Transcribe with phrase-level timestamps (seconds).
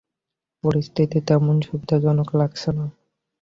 [0.63, 2.85] পরিস্থিতি তেমন সুবিধাজনক লাগছে না।